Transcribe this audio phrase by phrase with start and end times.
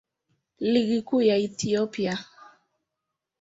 [0.71, 2.13] Ligi Kuu ya Ethiopia.